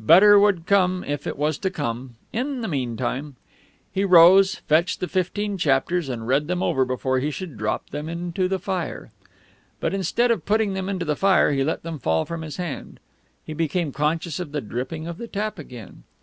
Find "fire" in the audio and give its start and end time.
8.58-9.12, 11.14-11.52